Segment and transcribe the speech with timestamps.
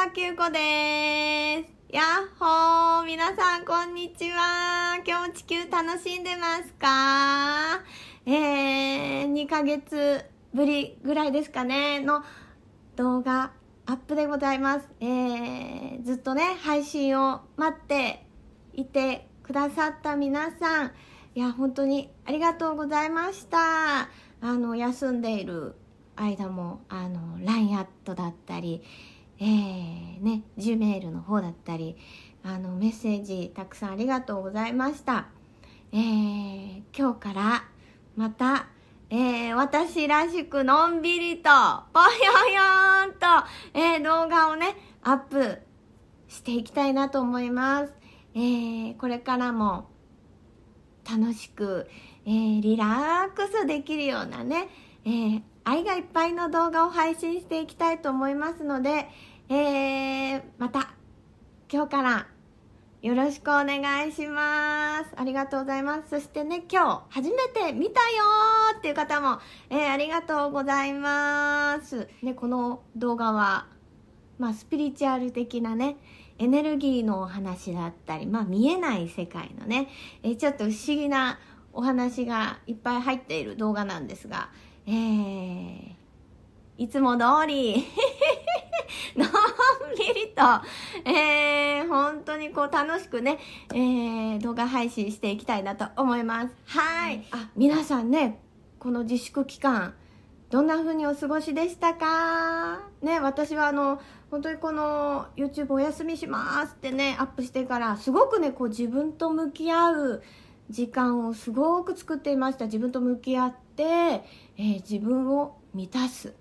[0.00, 0.16] はい、こんにちは。
[0.16, 1.94] つばきゅうこです。
[1.94, 2.04] やっ
[2.38, 3.04] ほー。
[3.04, 4.96] 皆さん、こんにちは。
[5.06, 7.82] 今日地球楽しんでますか？
[8.24, 10.24] えー、2ヶ月
[10.54, 12.24] ぶりぐらいですかね、の
[12.96, 13.52] 動画
[13.84, 14.88] アップでございます。
[15.00, 18.24] えー、ずっとね、配信を待って
[18.72, 20.92] いてくださった皆さん、
[21.34, 23.58] いや、本当にありがとうございました。
[24.00, 24.08] あ
[24.40, 25.74] の、休んでいる
[26.16, 28.82] 間も、あの、LINE アットだったり、
[29.40, 31.96] えー、ね、Gmail の方だったり、
[32.42, 35.28] あの、メッセージたくさんありがとうございました。
[35.92, 37.64] えー、今日から、
[38.16, 38.66] また、
[39.08, 41.50] えー、私らしくのんびりと、
[41.92, 42.06] ぽよ
[42.54, 43.26] よんと、
[43.74, 45.58] えー、動画をね、アップ
[46.28, 47.92] していきたいなと思います。
[48.34, 49.88] えー、これからも
[51.10, 51.88] 楽しく、
[52.24, 54.68] えー、リラックスできるようなね、
[55.04, 59.08] えー、愛がいっぱいの動画を配信していきたいと思いますので、
[59.52, 60.94] えー、また
[61.68, 62.28] 今日から
[63.02, 65.10] よろしくお願いします。
[65.16, 66.10] ありがとうございます。
[66.10, 72.06] そしてね、今日初めて見たよーっていう方も、えー、ありがとうございます。
[72.22, 73.66] ね、この動画は、
[74.38, 75.96] まあ、スピリチュアル的なね、
[76.38, 79.88] エネルギーのお話だったり、まあ、見えない世界のね、
[80.22, 81.40] えー、ちょっと不思議な
[81.72, 84.50] お話がいっぱい入っている動画なんですが、
[84.86, 85.94] えー、
[86.78, 87.84] いつも通り
[89.16, 89.28] のん
[89.96, 90.42] りと、
[91.08, 93.38] えー、本当にこう楽しくね、
[93.72, 96.54] えー、動画配信していきたいなと思います。
[96.66, 97.24] はい。
[97.30, 98.40] あ、皆さんね、
[98.78, 99.94] この自粛期間、
[100.50, 102.80] どんな風にお過ごしでしたか？
[103.02, 110.22] ね、私はあの、本当にこの YouTube お休みしますってね、アップしてから、すごくね、こう自分と向き合う
[110.70, 112.66] 時間をすごく作っていました。
[112.66, 116.34] 自分と向き合って、えー、自分を満たす。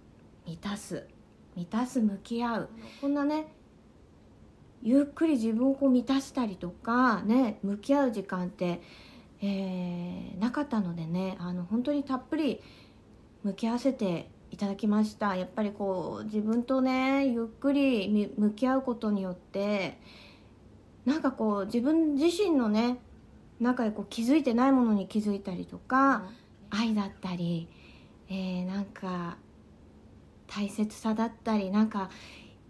[0.47, 1.05] 満たす。
[1.59, 2.69] 満たす向き合う。
[3.01, 3.47] こんなね
[4.81, 8.81] ゆっくり自分をこう満たしたりとかね向き合う時間って、
[9.41, 12.61] えー、なかったのでねあの本当にたっぷり
[13.43, 15.35] 向き合わせていただきました。
[15.35, 19.99] やっぱりこう自分とねゆっくり向き合うことによって
[21.05, 22.99] なんかこう自分自身のね
[23.59, 26.23] 中でこう気づいてないものに気づいたりとか、
[26.69, 27.67] 愛だったり、
[28.29, 29.35] えー、なんか
[30.49, 32.09] 大切さだったりなんか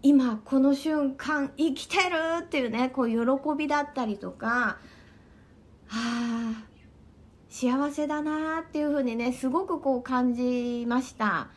[0.02, 3.18] 今この瞬間生きてるっていうねこう喜
[3.56, 4.78] びだったりとか
[5.90, 6.64] あ
[7.48, 11.48] 幸せだなっていうふうにねすごくこう感じました。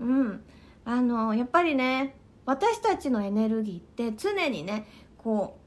[0.00, 0.44] うん。
[0.84, 4.86] あのやっぱりね私たちのエネルギーって常にね
[5.18, 5.65] こう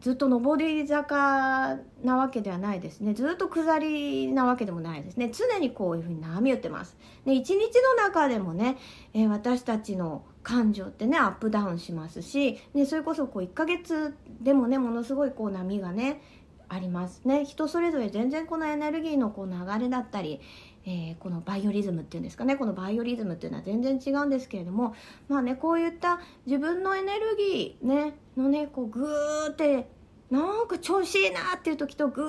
[0.00, 3.14] ずっと上り坂なわけではないですね。
[3.14, 5.30] ずっと下りなわけでもないですね。
[5.32, 6.96] 常にこういうふうに波打ってます。
[7.24, 8.76] で一日の中でもね、
[9.12, 16.22] えー、私たちの感情ってねアップダウンしますし、ね、それこそこう1ヶ月でもねものすごいこう波がね
[16.68, 17.44] ありますね。
[17.44, 20.40] 人それぞれ全然このエネルギーのこう流れだったり、
[20.84, 22.56] えー、このバイオリズムっていうんですかね。
[22.56, 24.94] このバイオリズムっていうのは全然違うんですけれども
[25.28, 29.88] まあねこういった自分のエネルギーねのねこうグーって
[30.30, 32.22] なんか調子いいなっていう時とグ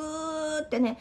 [0.62, 0.98] ーってね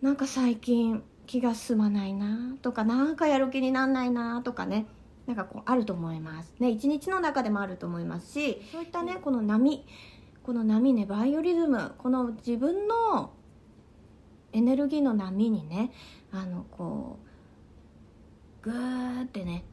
[0.00, 4.86] なんか最近気が進まないなとかなんかやる気になんないなとかね
[5.26, 6.54] なんかこうあると思います。
[6.58, 9.84] ね一日の中でもあると思いますしそういったねこの波
[10.42, 13.30] この波ねバイオリズムこの自分の
[14.52, 15.92] エネルギーの波にね
[16.32, 17.18] あのこ
[18.62, 19.64] うグーってね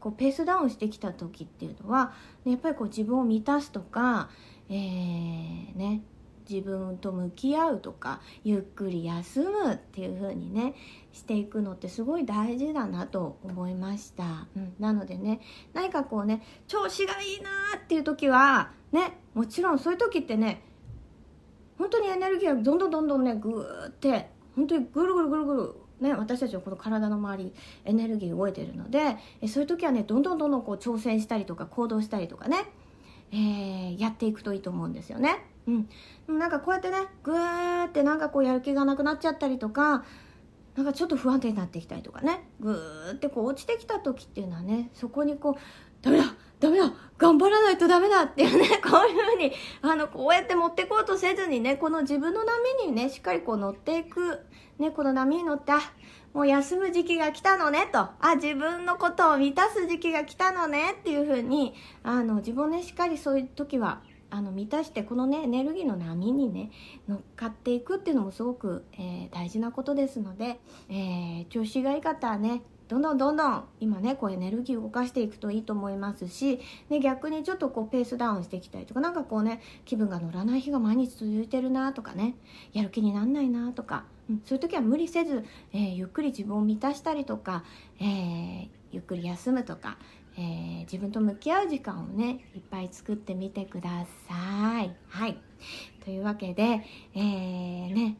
[0.00, 2.12] こうペースダウンしてきた時っていうのは、
[2.44, 4.30] ね、やっぱりこう自分を満たすとか、
[4.68, 6.02] えー、ね
[6.48, 10.74] 自分と向き合うとかゆっくり休むっていう風にね
[11.12, 15.40] していくのってすごい大事だなと思いました、うん、なのでね
[15.72, 17.50] 何かこうね調子がいいな
[17.82, 20.62] っていう時はねもちろんそういう時ってね
[21.78, 27.54] 本当にエネルギーがどんどんどんどんねグーって本当にぐるぐるぐるぐるね、私たちのこの体の周り
[27.86, 32.64] エネルギー動いてるのでえそういう時はねどんどんどんどんこう挑戦したりとか行動したりとかね、
[33.32, 35.42] えー、やっていくといいと思うんですよね。
[35.66, 40.04] うん、なんかこうやってねグーってなんかこうやる気がなくなっちゃったりとか
[40.76, 46.24] なんかちょっと不安定になってきたりとかねグーってこう落ちてきた時っていうのはねそこにこうダメだ
[46.60, 54.40] ダメだ頑張らないとダメだっていうね こういうふうにあのこうやって持ってこうとせずにねこの自分の波にねしっかりこう乗っていく。
[54.78, 55.80] ねこの波に乗ってあ
[56.34, 57.98] もう休む時期が来たのねと。
[57.98, 66.70] あ自分のことを満たす時期が来たのねっていうふうにあの自分ねしっかりそういう時はあの満たしてこのねエネルギーの波にね
[67.08, 70.60] 乗っかっていくっていうのもすごく、えー、大事なことですので、
[70.90, 82.36] えー、調子がいい方はねどんどんどんどん今ねこうエネルギー動かしていくといいと思いますし、ね、逆にちょっとこうペースダウンしてきたりとか何かこうね気分が乗らない日が毎日続いてるなとかね
[82.72, 87.64] やる気になんないなとか、うん、そういう時は無理せず、えー、ゆっくり自分を満たしたりとか、
[88.00, 89.98] えー、ゆっくり休むとか、
[90.38, 94.94] えー、自分と向き合う時間をねいっぱい作ってみてください。
[95.08, 95.38] はい
[96.04, 96.84] というわけで、
[97.14, 97.20] え、
[97.92, 98.16] ね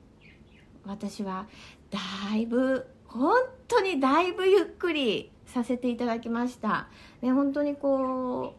[0.84, 1.46] 私は
[1.90, 2.86] だいぶ
[3.16, 3.34] 本
[3.66, 6.88] 当にだいぶゆっくりさせていただきました。
[7.22, 8.54] ね、本当にこ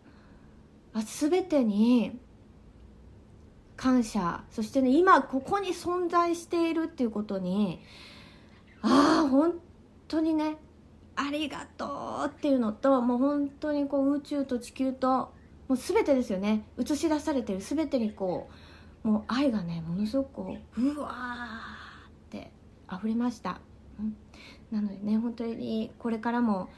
[0.94, 2.20] う全てに
[3.76, 4.44] 感謝。
[4.50, 7.80] そしてね今ここに存在しているっていうことに
[8.82, 9.54] ああ本
[10.08, 10.58] 当にね
[11.16, 15.34] ありがとうっていうのともう本当にこう宇宙と地球と
[15.68, 16.66] もう全てですよね。
[16.80, 18.50] 映し出されてる全てにこ
[19.04, 22.52] うもう愛がねものすごくこううわーって
[22.92, 23.60] 溢れました、
[24.00, 24.16] うん、
[24.72, 26.70] なのでね本当にこれからも、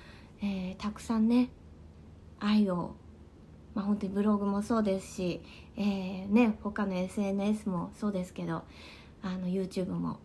[0.41, 1.49] えー、たくさんね
[2.39, 2.95] 愛を
[3.73, 5.41] まあ本当にブログもそうですし、
[5.77, 8.63] えー、ね他の SNS もそうですけど
[9.21, 10.19] あの YouTube も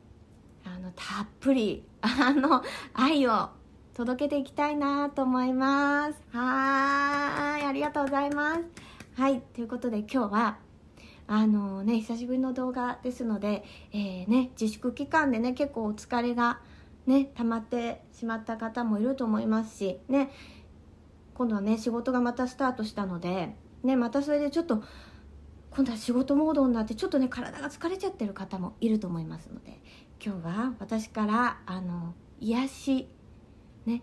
[0.65, 2.63] あのたっぷり あの
[2.95, 3.51] 愛を
[3.95, 6.21] 届けていきたいなと思います。
[6.33, 7.65] はい。
[7.65, 8.63] ありがとうございます。
[9.15, 9.41] はい。
[9.41, 10.57] ということで今日は
[11.27, 16.61] あのね久しぶりの動画ですので、えー、ね自粛期間でね結構お疲れが
[17.07, 20.31] ね溜まってしまった方もいると思いますしね
[21.35, 24.83] 今度はね仕事がまたスタートしたのでねまたそれでちょっと
[25.71, 29.81] 今度は仕事モードになってちょっとね体が疲れちゃってる方もいると思いますので
[30.25, 33.09] 今日は私からあの癒し
[33.85, 34.03] ね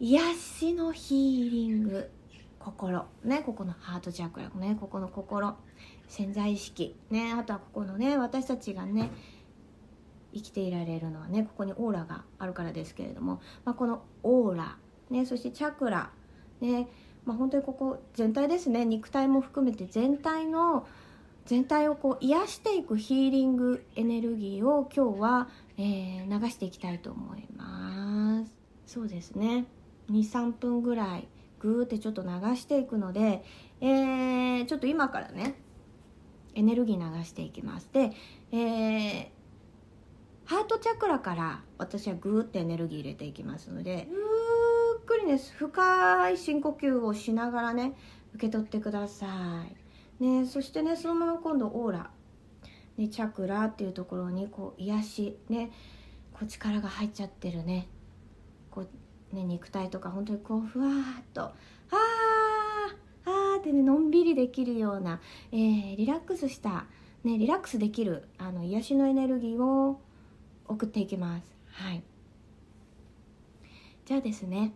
[0.00, 2.10] 癒しのヒーリング
[2.58, 5.54] 心ねここのハートチャクラねここの心
[6.08, 9.10] 潜在意識ねあとはここのね私たちがね
[10.34, 14.76] 生きていられるのはねここにオーラがあるからですけれども、まあ、このオーラ、
[15.10, 16.10] ね、そしてチャクラ、
[16.60, 16.88] ね
[17.24, 20.86] まあ、本当にここ全体ですね肉体も含めて全体の
[21.46, 28.54] 全体をこう癒していくヒーリングエネルギーを今日は、えー、流していきたいと思います。
[28.86, 29.64] そうですね
[30.10, 31.28] 23分ぐらい
[31.60, 33.42] グーってちょっと流していくので、
[33.80, 35.54] えー、ちょっと今からね
[36.54, 38.12] エネルギー流していきますで、
[38.52, 39.28] えー、
[40.52, 44.16] ハートチャクラから私はグーってエネルギー入れていきますのでゆ
[45.00, 47.94] っくりね深い深呼吸をしながらね
[48.34, 49.26] 受け取ってくださ
[50.20, 52.10] い、ね、そしてねそのまま今度オーラ、
[52.98, 55.70] ね、チャクラっていうところにこう癒しね
[56.34, 57.88] こう力が入っちゃってるね。
[58.70, 66.84] こうね肉体とか本当にこうふわーっとあーあーってねのんびりできるような、えー、リラックスした、
[67.24, 69.98] ね、リラックスできるあの癒しのエネルギーを
[70.72, 71.44] 送っていきます。
[71.72, 72.02] はい。
[74.04, 74.74] じゃあですね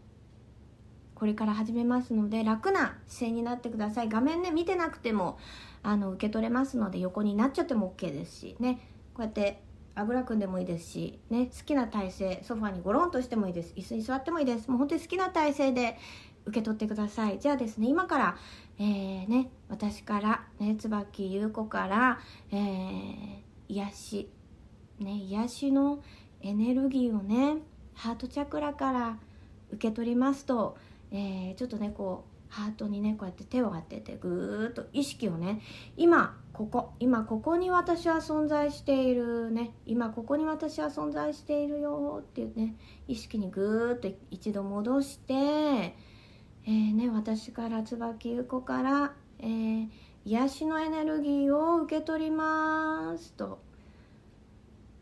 [1.14, 4.08] これから始めますので楽な姿勢になってください。
[4.08, 5.38] 画面ね見てなくても
[5.82, 8.80] あの受け取れますので横になっちゃっても OK ですしね。
[9.14, 9.62] こうやって
[9.94, 13.72] あぐら組んでもいいですし、ね、好きな体勢ソファにゴロンとしてもいいです。
[13.76, 14.68] 椅子に座ってもいいです。
[14.68, 15.96] もう本当に好きな体勢で
[16.44, 17.38] 受け取ってください。
[17.38, 18.36] じゃあですね今から、
[18.78, 22.20] えー、ね、私からね椿優子から、
[22.52, 24.28] えー、癒し、
[25.00, 26.02] ね、癒しの
[26.40, 27.56] エネルギーをね
[27.94, 29.18] ハートチャクラから
[29.72, 30.76] 受け取りますと、
[31.10, 35.60] えー、ちょっとねこうハートにねこうやって手を当ててぐーっと意識をね
[35.96, 42.76] 今ここ今ここに私は存在しているね今ここに私は存在しているよっていうね
[43.08, 49.88] 意識にぐーっと一度戻して、えー、ね、私から椿ゆ子から、えー、
[50.24, 53.66] 癒しのエネルギーを受け取りますと。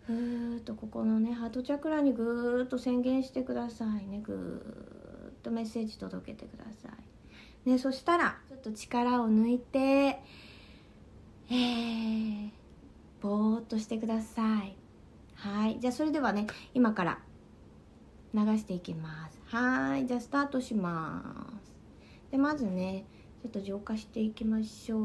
[0.06, 4.20] ふーっとここのねハートチャクラにぐーっと宣言してくださいね。
[4.22, 7.68] ぐーっとメッセージ届けてください。
[7.68, 12.50] ね、そしたらちょっと力を抜いて、えー、
[13.22, 14.76] ぼーっとしてください。
[15.36, 15.80] はい。
[15.80, 17.18] じゃあそれではね今から
[18.34, 19.40] 流していきます。
[19.46, 20.06] はい。
[20.06, 21.22] じゃあスタートしま
[21.62, 22.30] す。
[22.30, 23.06] でまずね
[23.42, 25.02] ちょっと浄化していきましょう。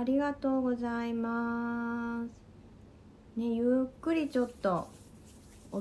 [0.00, 3.38] ありがとうございます。
[3.38, 4.88] ねゆっくりちょっと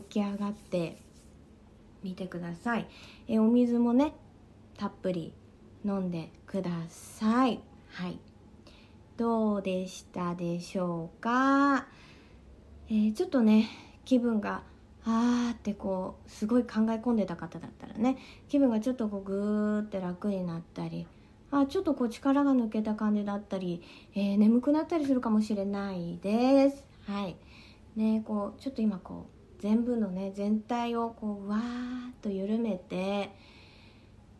[0.09, 0.97] 起き上がって
[2.03, 2.87] みてください。
[3.29, 4.11] えお水もね
[4.77, 5.33] たっぷり
[5.85, 7.61] 飲んでください。
[7.91, 8.19] はい。
[9.15, 11.87] どうでしたでしょうか、
[12.89, 13.69] えー、ちょっとね
[14.03, 14.63] 気分が
[15.05, 18.17] あーってこうすごい考え込んでた方だったらね
[18.49, 21.07] 気分がちょっとこうグーって楽になったり
[21.51, 23.81] あちょっとこう力が抜けた感じだったり、
[24.13, 26.85] えー、眠くなったりするかもしれないです。
[27.07, 27.35] はい。
[27.95, 33.31] ね、こうちょっと今こう全部のね全体をこうわーっと緩めて、え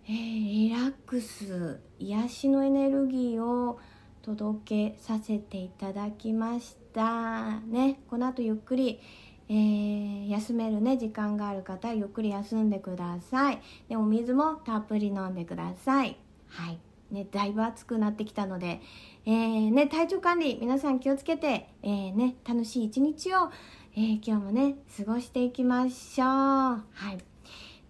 [0.08, 3.80] ー、リラックス癒しのエネルギーを
[4.22, 7.60] 届けさせていただきました。
[7.62, 9.00] ねこの後ゆっくり、
[9.50, 13.62] えー、休めるね時間がある方ゆっくり休んでください。
[13.90, 16.16] でお水もたっぷり飲んでください。
[16.48, 16.80] はい。
[17.12, 18.82] ねだいぶ暑くなってきたので、
[19.26, 23.50] えー、ね、体調管理皆さん気をつけて、えー、ね、楽しい一日を、
[23.96, 26.28] えー、今日もね過ごしていきましょう。
[26.28, 27.18] はい。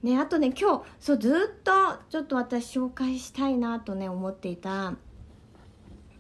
[0.04, 1.72] ね、あとね今日そうずっと
[2.10, 4.96] ちょっと私紹介したいなとね思っていた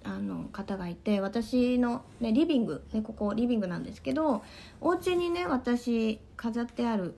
[0.03, 4.43] あの方がいて私の、ね、リビング、ね、ここリビングなんですけど
[4.81, 7.15] お家にね私飾ってある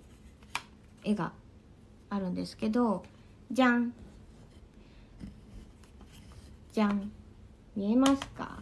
[1.04, 1.32] 絵が
[2.12, 3.04] あるんですけど
[3.52, 3.94] じゃん。
[6.74, 7.12] じゃん
[7.76, 8.62] 見えますか？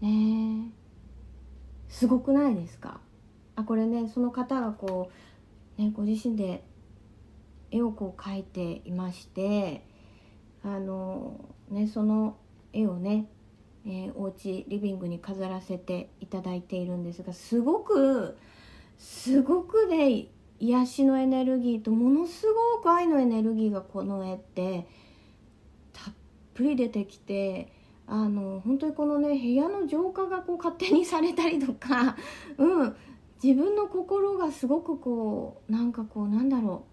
[0.00, 0.70] ね
[1.88, 3.00] すごくないですか？
[3.56, 5.10] あこれねその方がこ
[5.78, 6.62] う、ね、ご自身で
[7.70, 9.84] 絵をこう描いていまして
[10.64, 12.36] あのねその
[12.72, 13.26] 絵をね、
[13.84, 18.36] えー、お家リビングに飾らせていただいているんですがすごく
[18.98, 20.28] すごくね
[20.60, 22.46] 癒しのエネルギーとものす
[22.76, 24.86] ごく愛のエネルギーがこの絵って
[26.58, 27.72] ぷり出てきて
[28.08, 32.16] あの本当にこのね部屋の浄化がこう勝手にされたりとか、
[32.58, 32.96] うん、
[33.42, 36.84] 自分の心がすごくこうなんかこうなんだろ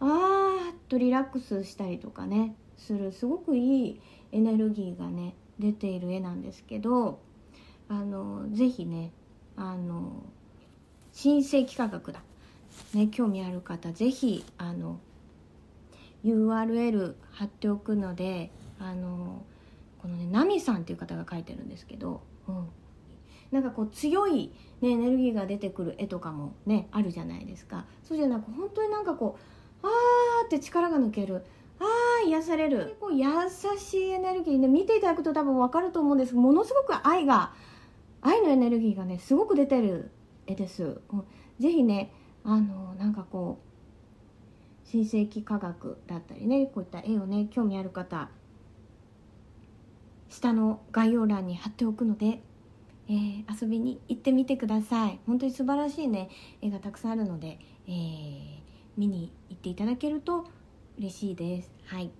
[0.00, 0.04] う。
[0.04, 4.00] あーっとリラックスしたりとかねするすごくいい
[4.32, 7.20] エネルギーがね出ている絵なんですけど
[7.88, 9.12] あのぜひね
[9.54, 10.24] あの
[11.12, 12.20] 新世紀科学だ、
[12.94, 14.98] ね、興味ある方ぜひあの
[16.24, 18.50] URL 貼っておくので
[18.82, 19.44] あの
[20.00, 22.68] このねナミさんっていう方が描いてるんですけど、うん、
[23.50, 27.86] なんかこう強い、ね、エネルギーが出てくる絵とかもねあるじゃないですか。
[28.02, 29.38] そうじゃなく本当になんかこ
[29.82, 31.44] うあーって力が抜ける。
[31.80, 32.96] あー癒される。
[33.00, 33.24] こう優
[33.78, 36.34] しいエネルギーね見ていただくと多分分かると思うんです。
[36.34, 37.52] ものすごく愛が
[38.22, 40.10] 愛のエネルギーがねすごく出てる
[40.46, 41.24] 絵です、うん、
[41.58, 42.12] ぜひね
[42.44, 48.30] あのなんかこう新世紀科学だったりねこういった絵をね興味ある方
[50.32, 52.40] 下の概要欄に貼っておくので、
[53.08, 56.30] えー、遊びに行ってみてください本当に素晴らしいね
[56.62, 58.60] 絵がたくさんあるので、えー、
[58.96, 60.46] 見に行っていただけると
[60.98, 62.10] 嬉しいですはい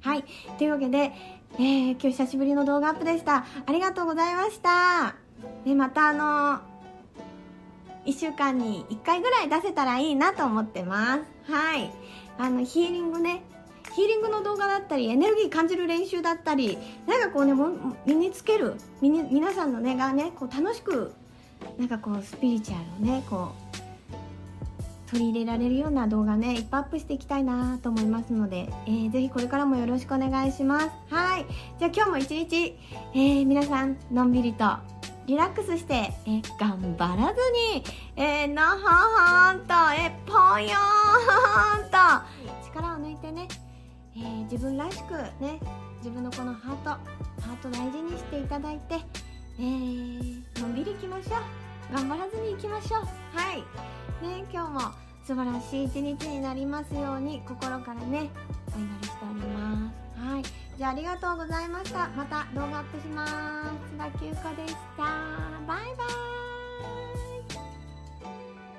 [0.00, 0.24] はい。
[0.56, 1.12] というわけで、
[1.54, 3.44] えー、今日久しぶりの動画アップでした。
[3.66, 5.16] ありがとうございました。
[5.64, 6.60] で、またあの
[8.06, 11.52] 1週間に1回ぐらい出せたらいいなと思ってます。
[11.52, 11.92] はい。
[12.38, 13.42] あの、ヒーリングね、
[13.98, 17.52] ヒーリングの動画だったりエネルギー感じる練習だったりなんかこうね
[18.06, 21.12] 身につける皆さんのねがねこう楽しく
[21.80, 30.86] なんかこうスピリチュアルをねこう取り入れられるような動画ねいっぱいアップしていきたいなと思いますので、えー、ぜひこれからもよろしくお願いします。
[31.10, 31.46] はい。
[31.80, 32.78] じゃあ今日も一日、
[33.14, 34.64] えー、皆さんのんびりと
[35.26, 37.40] リラックスして、えー、頑張らず
[37.74, 37.82] に、
[38.14, 41.96] えー、のほほんと、えー、ぽよーんと
[42.64, 43.48] 力を抜いてね
[44.18, 45.60] えー、自分らしくね
[45.98, 48.96] 自分のこのハートハート大事にしていただいて、
[49.58, 51.94] えー、のんびりいきましょう。
[51.94, 53.00] 頑張らずにいきましょう。
[53.36, 53.58] はい。
[54.26, 54.80] ね今日も
[55.24, 58.30] 素晴らしい一日になりますように心からね
[58.74, 60.20] お祈りしております。
[60.20, 60.42] はい。
[60.76, 62.08] じゃあありがとうございました。
[62.08, 63.32] また動画アップします。
[63.92, 65.02] 椿ゆうこでした。
[65.66, 66.37] バイバイ。